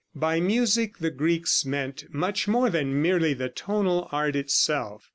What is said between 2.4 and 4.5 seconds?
more than merely the tonal art